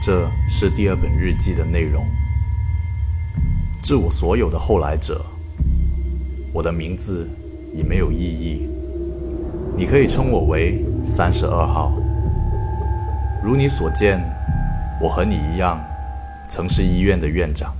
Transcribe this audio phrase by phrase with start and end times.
[0.00, 2.06] 这是第二本日记的内容。
[3.82, 5.24] 致我所有的后来者，
[6.52, 7.28] 我的名字
[7.72, 8.68] 已没有意义，
[9.76, 11.92] 你可以称我为三十二号。
[13.42, 14.20] 如你所见，
[15.00, 15.80] 我和你一样，
[16.48, 17.74] 曾是医院的院长。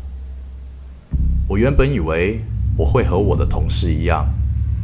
[1.49, 2.41] 我原本以为
[2.77, 4.27] 我会和我的同事一样，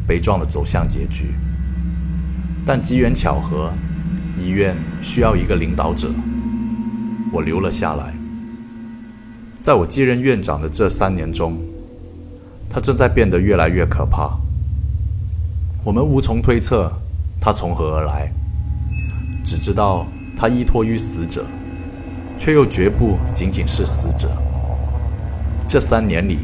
[0.07, 1.35] 悲壮地走向结局，
[2.65, 3.73] 但机缘巧合，
[4.39, 6.11] 医院需要一个领导者，
[7.35, 8.15] 我留了下来。
[9.59, 11.59] 在我继任院长的这三年中，
[12.71, 14.39] 他正在变得越来越可怕。
[15.83, 16.93] 我们无从推测
[17.41, 18.31] 他从何而来，
[19.45, 20.07] 只知道。
[20.37, 21.47] 他依托于死者，
[22.37, 24.37] 却又绝不仅仅是死者。
[25.69, 26.39] 这三年里，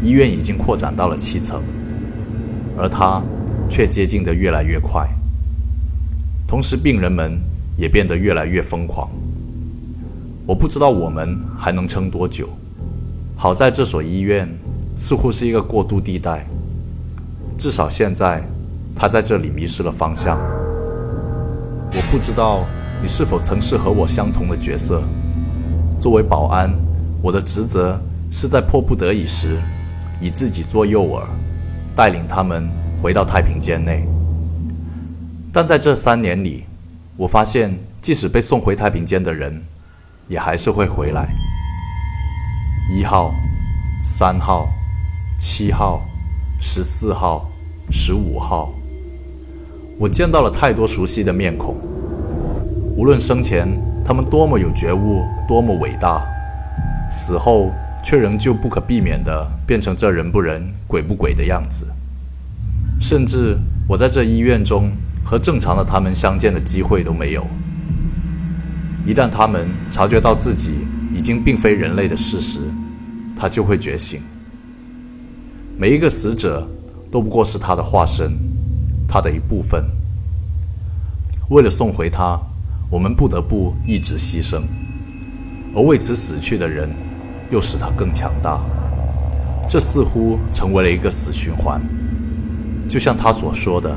[0.00, 1.60] 医院已经扩展到了七层，
[2.76, 3.20] 而他
[3.68, 5.04] 却接近得越来越快。
[6.46, 7.40] 同时，病人们
[7.76, 9.10] 也变得越来越疯狂。
[10.48, 12.48] 我不知道我们还能撑多久。
[13.36, 14.48] 好在这所医院
[14.96, 16.48] 似乎是一个过渡地带，
[17.58, 18.42] 至少现在
[18.96, 20.38] 他在这里迷失了方向。
[21.92, 22.64] 我不知道。
[23.00, 25.04] 你是否曾是和我相同的角色？
[26.00, 26.68] 作为保安，
[27.22, 27.96] 我的职责
[28.28, 29.56] 是在迫不得已时，
[30.20, 31.22] 以自己做诱饵，
[31.94, 32.68] 带领他们
[33.00, 34.04] 回到太平间内。
[35.52, 36.64] 但在这三年里，
[37.16, 39.62] 我发现，即使被送回太平间的人，
[40.28, 41.28] 也还是会回来。
[42.90, 43.34] 一号、
[44.04, 44.68] 三号、
[45.38, 46.02] 七号、
[46.60, 47.50] 十四号、
[47.90, 48.72] 十五号，
[49.98, 51.76] 我见到了太多熟悉的面孔。
[52.96, 53.68] 无论生前
[54.04, 56.26] 他们多么有觉悟，多么伟大，
[57.10, 57.70] 死后
[58.02, 61.86] 却仍旧不可避免地变成这人不人、鬼不鬼的样子。
[63.00, 63.56] 甚至
[63.86, 64.90] 我在这医院中
[65.24, 67.46] 和正常的他们相见的机会都没有。
[69.08, 72.60] 一旦他们察觉到自己已经并非人类的事实，
[73.34, 74.20] 他就会觉醒。
[75.78, 76.68] 每一个死者
[77.10, 78.36] 都不过是他的化身，
[79.08, 79.82] 他的一部分。
[81.48, 82.38] 为了送回他。
[82.90, 84.62] 我们不得不一直牺牲，
[85.74, 86.88] 而为此死去的人，
[87.50, 88.64] 又使他更强大。
[89.68, 91.82] 这似乎成为了一个死循环，
[92.88, 93.94] 就像他所说的：“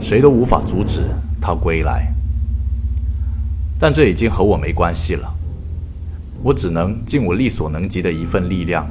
[0.00, 1.00] 谁都无法阻止
[1.40, 2.12] 他归来。”
[3.78, 5.34] 但这已经和我没关系了，
[6.42, 8.88] 我只能尽我力所能及的一份力量，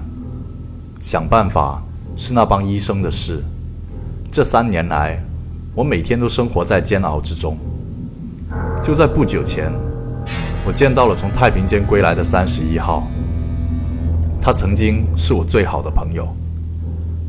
[0.99, 1.81] 想办法
[2.15, 3.43] 是那帮医生的事。
[4.31, 5.23] 这三年来，
[5.75, 7.57] 我每天都生活在煎熬之中。
[8.83, 9.71] 就在不久前，
[10.65, 13.07] 我见到了从太平间归来的三十一号。
[14.41, 16.27] 他曾经是我最好的朋友，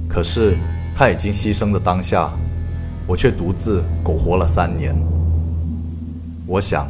[0.09, 0.56] 可是
[0.94, 2.32] 他已经牺牲的当下，
[3.06, 4.97] 我却独自苟活了三年。
[6.47, 6.88] 我想，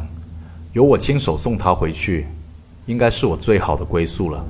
[0.75, 2.25] 由我亲手送他回去，
[2.85, 4.45] 应该是我最好的归宿了。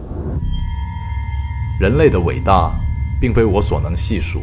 [1.80, 2.74] 人类的伟大，
[3.22, 4.42] 并非我所能细数。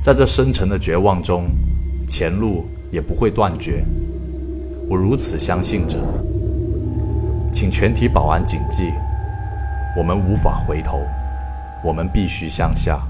[0.00, 1.46] 在这深沉的绝望中，
[2.06, 3.84] 前路也不会断绝。
[4.88, 5.98] 我如此相信着，
[7.52, 8.92] 请全体保安谨记：
[9.98, 11.02] 我们无法回头，
[11.82, 13.00] 我们必须向下。